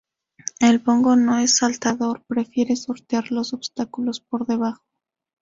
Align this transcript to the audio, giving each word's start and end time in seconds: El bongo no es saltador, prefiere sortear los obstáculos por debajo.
El 0.59 0.79
bongo 0.79 1.15
no 1.15 1.37
es 1.37 1.57
saltador, 1.57 2.23
prefiere 2.25 2.75
sortear 2.75 3.31
los 3.31 3.53
obstáculos 3.53 4.19
por 4.19 4.47
debajo. 4.47 4.81